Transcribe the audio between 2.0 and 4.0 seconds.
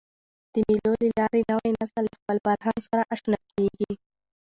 له خپل فرهنګ سره اشنا کېږي.